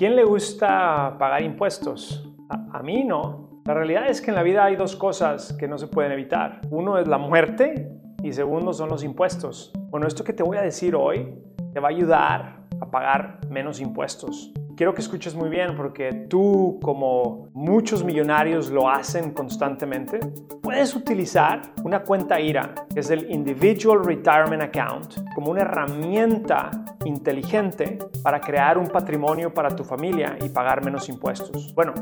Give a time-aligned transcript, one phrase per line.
[0.00, 2.26] quién le gusta pagar impuestos?
[2.48, 3.60] A, mí no.
[3.66, 6.62] La realidad es que en la vida hay dos cosas que no se pueden evitar.
[6.70, 9.70] Uno es la muerte y segundo son los impuestos.
[9.90, 11.34] Bueno, esto que te voy a decir hoy
[11.74, 16.80] te va a ayudar a pagar menos impuestos quiero que escuches muy bien porque tú,
[16.82, 20.20] como muchos millonarios lo hacen constantemente,
[20.62, 26.70] puedes utilizar una cuenta IRA, que es el Individual Retirement Account, como una herramienta
[27.04, 31.74] inteligente para crear un patrimonio para tu familia y pagar menos impuestos.
[31.74, 31.92] Bueno,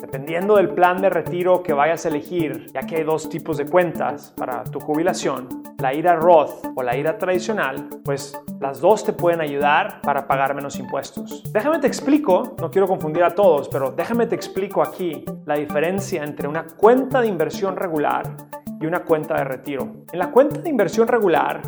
[0.00, 3.66] dependiendo del plan de retiro que vayas a elegir, ya que hay dos tipos de
[3.66, 9.12] cuentas para tu jubilación, la IRA Roth o la IRA tradicional, pues las dos te
[9.12, 11.44] pueden ayudar para pagar menos impuestos.
[11.52, 16.24] Déjame te explico, no quiero confundir a todos, pero déjame te explico aquí la diferencia
[16.24, 18.36] entre una cuenta de inversión regular
[18.80, 19.88] y una cuenta de retiro.
[20.10, 21.62] En la cuenta de inversión regular,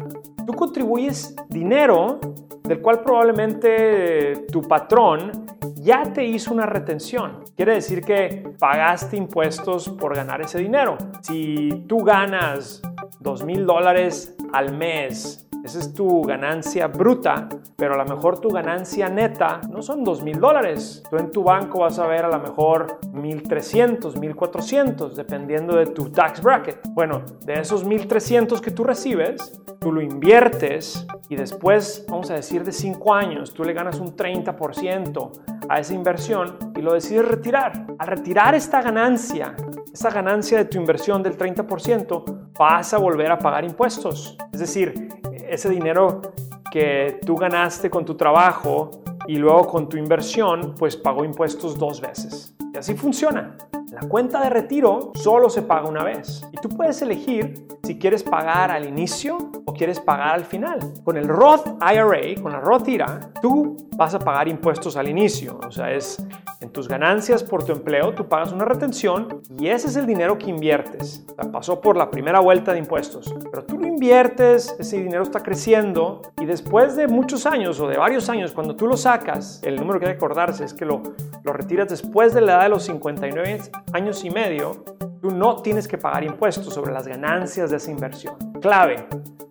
[0.44, 2.18] tú contribuyes dinero
[2.64, 5.30] del cual probablemente tu patrón
[5.76, 7.44] ya te hizo una retención.
[7.54, 10.98] Quiere decir que pagaste impuestos por ganar ese dinero.
[11.22, 12.82] Si tú ganas
[13.20, 18.48] dos mil dólares al mes esa es tu ganancia bruta, pero a lo mejor tu
[18.48, 21.02] ganancia neta no son dos mil dólares.
[21.10, 26.10] Tú en tu banco vas a ver a lo mejor 1300, 1400, dependiendo de tu
[26.10, 26.80] tax bracket.
[26.90, 32.64] Bueno, de esos 1300 que tú recibes, tú lo inviertes y después, vamos a decir,
[32.64, 35.30] de 5 años, tú le ganas un 30%
[35.68, 37.86] a esa inversión y lo decides retirar.
[37.98, 39.54] Al retirar esta ganancia,
[39.92, 44.36] esa ganancia de tu inversión del 30%, vas a volver a pagar impuestos.
[44.52, 45.08] Es decir,
[45.48, 46.22] ese dinero
[46.70, 48.90] que tú ganaste con tu trabajo
[49.26, 52.54] y luego con tu inversión, pues pagó impuestos dos veces.
[52.72, 53.56] Y así funciona.
[53.90, 58.22] La cuenta de retiro solo se paga una vez y tú puedes elegir si quieres
[58.22, 60.78] pagar al inicio o quieres pagar al final.
[61.04, 65.58] Con el Roth IRA, con la Roth IRA, tú vas a pagar impuestos al inicio,
[65.66, 66.24] o sea, es
[66.60, 70.38] en tus ganancias por tu empleo, tú pagas una retención y ese es el dinero
[70.38, 71.24] que inviertes.
[71.52, 76.22] pasó por la primera vuelta de impuestos, pero tú lo inviertes, ese dinero está creciendo
[76.40, 80.00] y después de muchos años o de varios años, cuando tú lo sacas, el número
[80.00, 81.02] que hay que acordarse es que lo,
[81.44, 83.60] lo retiras después de la edad de los 59
[83.92, 84.84] años y medio,
[85.20, 88.36] tú no tienes que pagar impuestos sobre las ganancias de esa inversión.
[88.60, 89.06] Clave,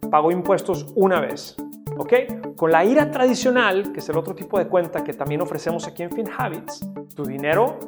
[0.09, 1.55] pagó impuestos una vez.
[1.97, 2.13] ¿Ok?
[2.55, 6.03] Con la IRA tradicional, que es el otro tipo de cuenta que también ofrecemos aquí
[6.03, 7.79] en FinHabits, tu dinero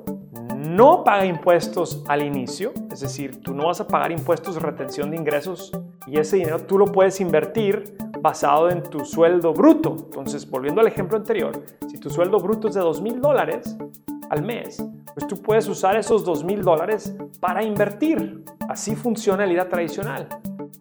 [0.55, 5.09] no paga impuestos al inicio, es decir, tú no vas a pagar impuestos de retención
[5.09, 5.71] de ingresos
[6.05, 9.95] y ese dinero tú lo puedes invertir basado en tu sueldo bruto.
[9.97, 13.77] Entonces, volviendo al ejemplo anterior, si tu sueldo bruto es de $2,000 mil dólares
[14.29, 14.83] al mes,
[15.13, 18.43] pues tú puedes usar esos $2,000 mil dólares para invertir.
[18.67, 20.27] Así funciona el IRA tradicional.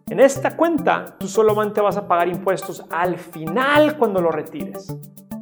[0.09, 4.87] En esta cuenta, tú solamente vas a pagar impuestos al final cuando lo retires.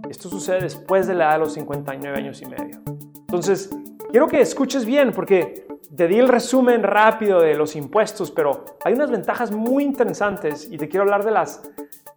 [0.10, 2.82] Esto sucede después de la edad de los 59 años y medio.
[3.20, 3.70] Entonces,
[4.12, 8.94] quiero que escuches bien porque te di el resumen rápido de los impuestos, pero hay
[8.94, 11.62] unas ventajas muy interesantes y te quiero hablar de las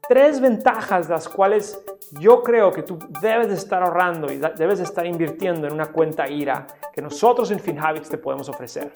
[0.08, 1.80] tres ventajas las cuales
[2.18, 5.86] yo creo que tú debes de estar ahorrando y debes de estar invirtiendo en una
[5.86, 8.92] cuenta IRA que nosotros en FinHabits te podemos ofrecer.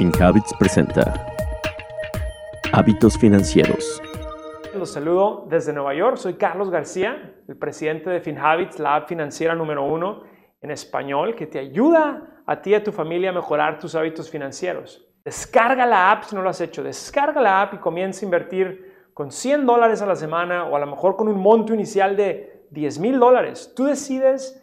[0.00, 1.26] FinHabits presenta
[2.72, 4.00] Hábitos Financieros.
[4.74, 6.16] Los saludo desde Nueva York.
[6.16, 10.22] Soy Carlos García, el presidente de FinHabits, la app financiera número uno
[10.62, 14.30] en español que te ayuda a ti y a tu familia a mejorar tus hábitos
[14.30, 15.06] financieros.
[15.22, 16.82] Descarga la app si no lo has hecho.
[16.82, 20.80] Descarga la app y comienza a invertir con 100 dólares a la semana o a
[20.80, 23.74] lo mejor con un monto inicial de 10 mil dólares.
[23.76, 24.60] Tú decides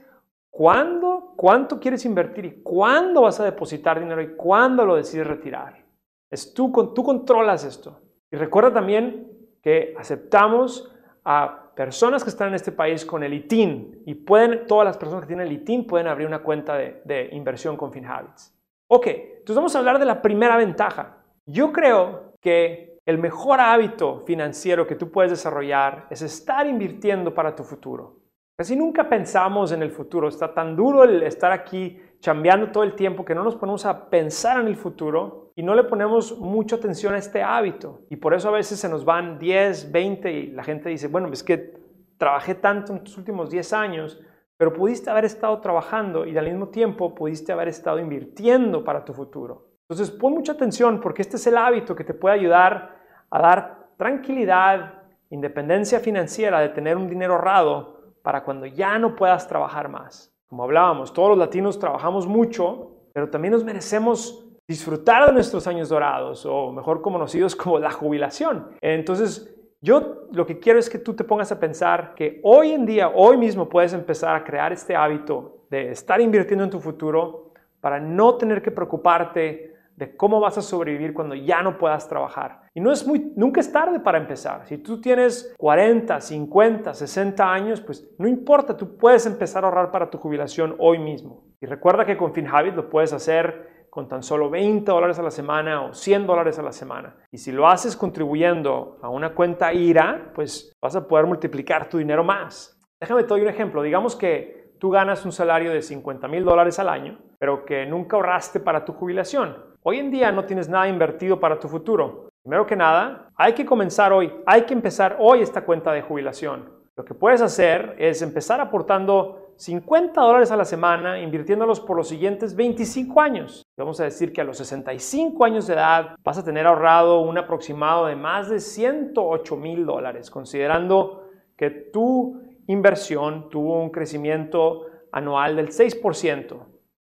[0.58, 1.07] ¿Cuándo?
[1.38, 5.86] ¿Cuánto quieres invertir y cuándo vas a depositar dinero y cuándo lo decides retirar?
[6.32, 8.02] Es tú, tú controlas esto.
[8.32, 9.32] Y recuerda también
[9.62, 10.92] que aceptamos
[11.24, 15.22] a personas que están en este país con el ITIN y pueden, todas las personas
[15.22, 18.58] que tienen el ITIN pueden abrir una cuenta de, de inversión con FinHabits.
[18.88, 21.18] Ok, entonces vamos a hablar de la primera ventaja.
[21.46, 27.56] Yo creo que el mejor hábito financiero que tú puedes desarrollar es estar invirtiendo para
[27.56, 28.17] tu futuro.
[28.60, 30.28] Casi nunca pensamos en el futuro.
[30.28, 34.10] Está tan duro el estar aquí chambeando todo el tiempo que no nos ponemos a
[34.10, 38.02] pensar en el futuro y no le ponemos mucha atención a este hábito.
[38.10, 41.30] Y por eso a veces se nos van 10, 20 y la gente dice, bueno,
[41.32, 41.78] es que
[42.18, 44.20] trabajé tanto en tus últimos 10 años,
[44.58, 49.14] pero pudiste haber estado trabajando y al mismo tiempo pudiste haber estado invirtiendo para tu
[49.14, 49.68] futuro.
[49.88, 53.90] Entonces pon mucha atención porque este es el hábito que te puede ayudar a dar
[53.98, 57.97] tranquilidad, independencia financiera de tener un dinero ahorrado
[58.28, 60.36] para cuando ya no puedas trabajar más.
[60.50, 65.88] Como hablábamos, todos los latinos trabajamos mucho, pero también nos merecemos disfrutar de nuestros años
[65.88, 68.68] dorados, o mejor conocidos como la jubilación.
[68.82, 72.86] Entonces, yo lo que quiero es que tú te pongas a pensar que hoy en
[72.86, 77.54] día, hoy mismo puedes empezar a crear este hábito de estar invirtiendo en tu futuro
[77.80, 82.62] para no tener que preocuparte de cómo vas a sobrevivir cuando ya no puedas trabajar.
[82.74, 84.66] Y no es muy, nunca es tarde para empezar.
[84.68, 89.92] Si tú tienes 40, 50, 60 años, pues no importa, tú puedes empezar a ahorrar
[89.92, 91.44] para tu jubilación hoy mismo.
[91.60, 95.32] Y recuerda que con FinHabit lo puedes hacer con tan solo 20 dólares a la
[95.32, 97.16] semana o 100 dólares a la semana.
[97.32, 101.98] Y si lo haces contribuyendo a una cuenta IRA, pues vas a poder multiplicar tu
[101.98, 102.80] dinero más.
[103.00, 103.82] Déjame te doy un ejemplo.
[103.82, 108.18] Digamos que tú ganas un salario de 50 mil dólares al año, pero que nunca
[108.18, 109.56] ahorraste para tu jubilación.
[109.90, 112.28] Hoy en día no tienes nada invertido para tu futuro.
[112.44, 116.70] Primero que nada, hay que comenzar hoy, hay que empezar hoy esta cuenta de jubilación.
[116.98, 122.10] Lo que puedes hacer es empezar aportando 50 dólares a la semana, invirtiéndolos por los
[122.10, 123.64] siguientes 25 años.
[123.78, 127.38] Vamos a decir que a los 65 años de edad vas a tener ahorrado un
[127.38, 134.82] aproximado de más de 108 mil dólares, considerando que tu inversión tuvo un crecimiento
[135.14, 136.58] anual del 6%.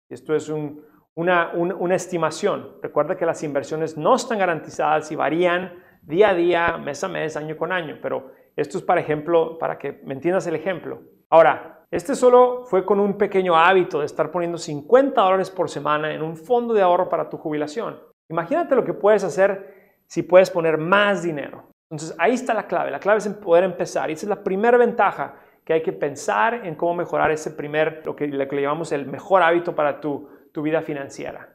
[0.09, 0.83] Esto es un,
[1.15, 2.77] una, estimación.
[2.81, 7.38] Recuerda que las inversiones no están garantizadas y varían día a día, mes a mes,
[7.38, 11.01] año con año, pero esto es para ejemplo, para que me entiendas el ejemplo.
[11.30, 16.13] Ahora, este solo fue con un pequeño hábito de estar poniendo 50 dólares por semana
[16.13, 18.00] en un fondo de ahorro para tu jubilación.
[18.30, 21.69] Imagínate lo que puedes hacer si puedes poner más dinero.
[21.89, 22.89] Entonces ahí está la clave.
[22.89, 24.10] La clave es poder empezar.
[24.10, 28.01] Y esa es la primera ventaja que hay que pensar en cómo mejorar ese primer,
[28.06, 31.50] lo que, lo que le llamamos el mejor hábito para tu tu vida financiera.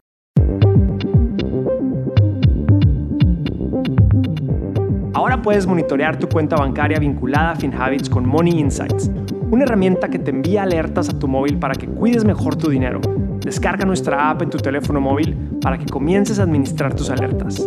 [5.15, 9.09] Ahora puedes monitorear tu cuenta bancaria vinculada a FinHabits con Money Insights,
[9.51, 13.01] una herramienta que te envía alertas a tu móvil para que cuides mejor tu dinero.
[13.39, 17.65] Descarga nuestra app en tu teléfono móvil para que comiences a administrar tus alertas.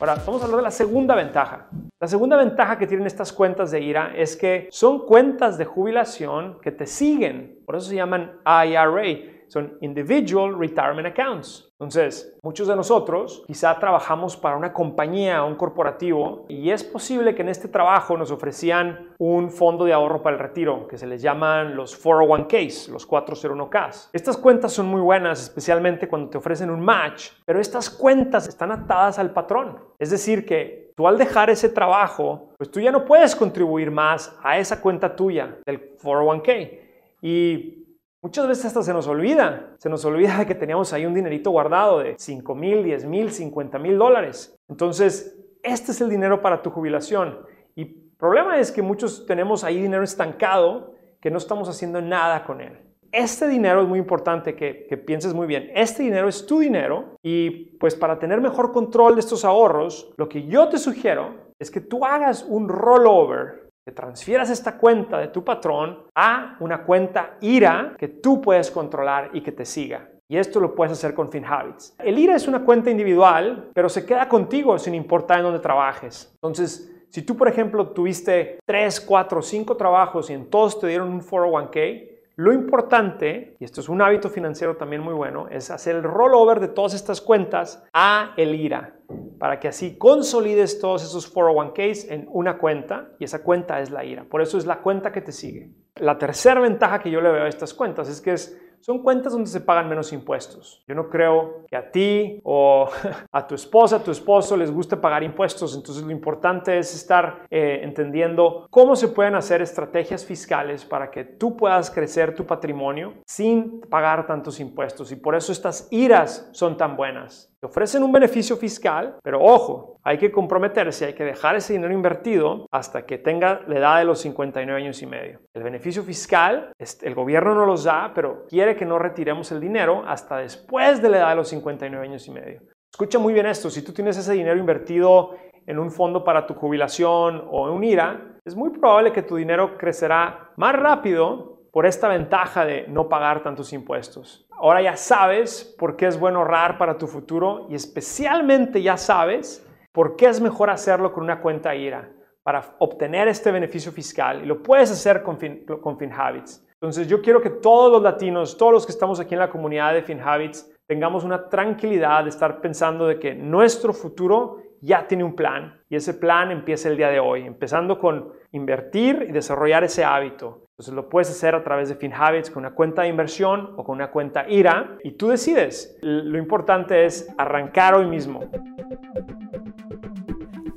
[0.00, 1.66] Ahora, vamos a hablar de la segunda ventaja.
[2.00, 6.58] La segunda ventaja que tienen estas cuentas de IRA es que son cuentas de jubilación
[6.60, 7.60] que te siguen.
[7.64, 11.72] Por eso se llaman IRA son Individual Retirement Accounts.
[11.78, 17.42] Entonces, muchos de nosotros quizá trabajamos para una compañía, un corporativo, y es posible que
[17.42, 21.22] en este trabajo nos ofrecían un fondo de ahorro para el retiro, que se les
[21.22, 24.08] llaman los 401ks, los 401ks.
[24.12, 28.72] Estas cuentas son muy buenas, especialmente cuando te ofrecen un match, pero estas cuentas están
[28.72, 29.78] atadas al patrón.
[30.00, 34.36] Es decir, que tú al dejar ese trabajo, pues tú ya no puedes contribuir más
[34.42, 36.80] a esa cuenta tuya del 401k.
[37.22, 37.83] Y
[38.24, 41.98] Muchas veces hasta se nos olvida, se nos olvida que teníamos ahí un dinerito guardado
[41.98, 44.58] de 5 mil, 10 mil, 50 mil dólares.
[44.66, 47.40] Entonces, este es el dinero para tu jubilación.
[47.76, 52.46] Y el problema es que muchos tenemos ahí dinero estancado que no estamos haciendo nada
[52.46, 52.78] con él.
[53.12, 55.70] Este dinero es muy importante que, que pienses muy bien.
[55.74, 60.30] Este dinero es tu dinero y pues para tener mejor control de estos ahorros, lo
[60.30, 65.28] que yo te sugiero es que tú hagas un rollover que transfieras esta cuenta de
[65.28, 70.08] tu patrón a una cuenta IRA que tú puedes controlar y que te siga.
[70.26, 71.96] Y esto lo puedes hacer con FinHabits.
[71.98, 76.30] El IRA es una cuenta individual, pero se queda contigo sin importar en dónde trabajes.
[76.36, 81.12] Entonces, si tú, por ejemplo, tuviste 3, 4, 5 trabajos y en todos te dieron
[81.12, 85.96] un 401k, lo importante, y esto es un hábito financiero también muy bueno, es hacer
[85.96, 88.96] el rollover de todas estas cuentas a el IRA,
[89.38, 94.04] para que así consolides todos esos 401ks en una cuenta, y esa cuenta es la
[94.04, 94.24] IRA.
[94.24, 95.70] Por eso es la cuenta que te sigue.
[95.96, 99.32] La tercera ventaja que yo le veo a estas cuentas es que es son cuentas
[99.32, 100.84] donde se pagan menos impuestos.
[100.86, 102.86] Yo no creo que a ti o
[103.32, 107.46] a tu esposa, a tu esposo les guste pagar impuestos, entonces lo importante es estar
[107.50, 113.14] eh, entendiendo cómo se pueden hacer estrategias fiscales para que tú puedas crecer tu patrimonio
[113.24, 117.53] sin pagar tantos impuestos y por eso estas iras son tan buenas.
[117.64, 121.94] Te ofrecen un beneficio fiscal, pero ojo, hay que comprometerse, hay que dejar ese dinero
[121.94, 125.40] invertido hasta que tenga la edad de los 59 años y medio.
[125.54, 130.04] El beneficio fiscal, el gobierno no los da, pero quiere que no retiremos el dinero
[130.06, 132.60] hasta después de la edad de los 59 años y medio.
[132.92, 135.30] Escucha muy bien esto, si tú tienes ese dinero invertido
[135.64, 139.36] en un fondo para tu jubilación o en un IRA, es muy probable que tu
[139.36, 144.43] dinero crecerá más rápido por esta ventaja de no pagar tantos impuestos.
[144.64, 149.62] Ahora ya sabes por qué es bueno ahorrar para tu futuro y especialmente ya sabes
[149.92, 152.10] por qué es mejor hacerlo con una cuenta IRA
[152.42, 155.36] para obtener este beneficio fiscal y lo puedes hacer con,
[155.82, 156.66] con FinHabits.
[156.80, 159.92] Entonces yo quiero que todos los latinos, todos los que estamos aquí en la comunidad
[159.92, 165.34] de FinHabits, tengamos una tranquilidad de estar pensando de que nuestro futuro ya tiene un
[165.34, 170.04] plan y ese plan empieza el día de hoy, empezando con invertir y desarrollar ese
[170.04, 170.66] hábito.
[170.72, 173.94] Entonces lo puedes hacer a través de FinHabits con una cuenta de inversión o con
[173.94, 175.98] una cuenta IRA y tú decides.
[176.02, 178.40] Lo importante es arrancar hoy mismo.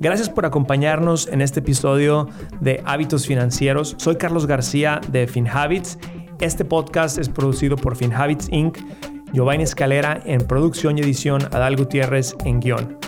[0.00, 2.28] Gracias por acompañarnos en este episodio
[2.60, 3.94] de Hábitos Financieros.
[3.98, 5.98] Soy Carlos García de FinHabits.
[6.40, 8.78] Este podcast es producido por FinHabits Inc.
[9.32, 13.07] Giovanni Escalera en producción y edición, Adal Gutiérrez en guion.